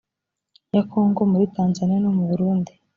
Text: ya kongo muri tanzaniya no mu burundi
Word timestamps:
ya 0.75 0.83
kongo 0.91 1.21
muri 1.31 1.45
tanzaniya 1.55 1.99
no 2.01 2.11
mu 2.17 2.23
burundi 2.29 2.71